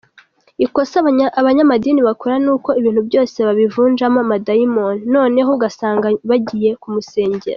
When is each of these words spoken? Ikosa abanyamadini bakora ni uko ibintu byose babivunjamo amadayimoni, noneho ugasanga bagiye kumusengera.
Ikosa 0.65 0.95
abanyamadini 1.39 1.99
bakora 2.09 2.35
ni 2.43 2.49
uko 2.55 2.69
ibintu 2.79 3.01
byose 3.09 3.37
babivunjamo 3.47 4.17
amadayimoni, 4.25 5.01
noneho 5.15 5.49
ugasanga 5.57 6.07
bagiye 6.29 6.69
kumusengera. 6.83 7.49